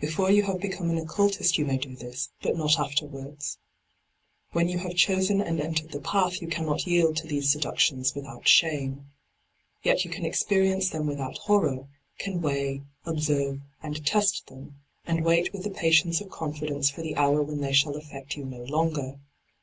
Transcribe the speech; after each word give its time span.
Before 0.00 0.30
you 0.30 0.42
have 0.42 0.60
become 0.60 0.90
an 0.90 0.98
occultist 0.98 1.56
you 1.56 1.64
may 1.64 1.78
do 1.78 1.96
this; 1.96 2.28
but 2.42 2.58
not 2.58 2.78
afterwards. 2.78 3.56
When 4.50 4.68
you 4.68 4.76
have 4.76 4.94
chosen 4.96 5.40
and 5.40 5.62
entered 5.62 5.92
the 5.92 6.00
path 6.02 6.42
you 6.42 6.48
cannot 6.48 6.86
yield 6.86 7.16
to 7.16 7.26
these 7.26 7.50
seductions 7.52 8.14
without 8.14 8.46
shame. 8.46 9.10
Yet 9.82 10.04
you 10.04 10.10
can 10.10 10.26
experience 10.26 10.90
them 10.90 11.06
without 11.06 11.38
horror; 11.38 11.86
can 12.18 12.42
weigh, 12.42 12.82
observe 13.06 13.62
and 13.82 14.04
test 14.04 14.46
them, 14.48 14.76
and 15.06 15.24
wait 15.24 15.54
with 15.54 15.64
the 15.64 15.70
patience 15.70 16.20
of 16.20 16.28
confidence 16.28 16.90
for 16.90 17.00
the 17.00 17.16
hour 17.16 17.42
when 17.42 17.62
they 17.62 17.72
shall 17.72 17.96
affect 17.96 18.36
you 18.36 18.44
no 18.44 18.64
longer. 18.64 19.16